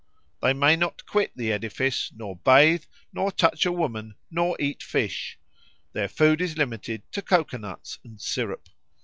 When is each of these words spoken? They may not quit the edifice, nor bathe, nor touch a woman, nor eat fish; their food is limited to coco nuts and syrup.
They 0.41 0.53
may 0.53 0.75
not 0.75 1.05
quit 1.05 1.31
the 1.35 1.51
edifice, 1.51 2.11
nor 2.15 2.35
bathe, 2.35 2.85
nor 3.13 3.31
touch 3.31 3.67
a 3.67 3.71
woman, 3.71 4.15
nor 4.31 4.57
eat 4.59 4.81
fish; 4.81 5.37
their 5.93 6.07
food 6.07 6.41
is 6.41 6.57
limited 6.57 7.03
to 7.11 7.21
coco 7.21 7.57
nuts 7.59 7.99
and 8.03 8.19
syrup. 8.19 8.67